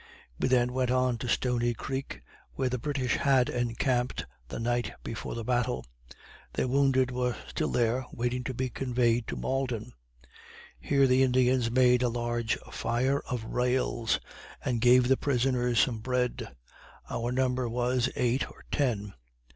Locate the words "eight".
18.15-18.49